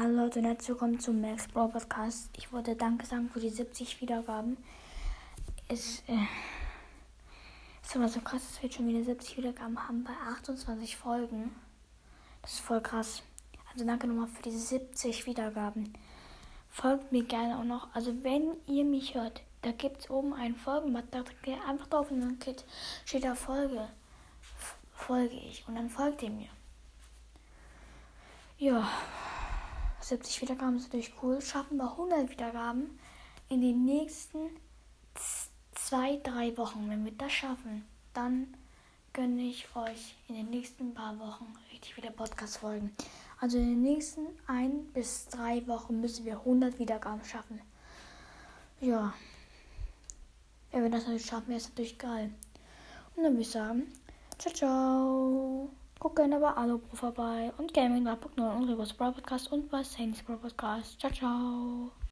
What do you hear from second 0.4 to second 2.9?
herzlich willkommen zum Max Brawl Podcast. Ich wollte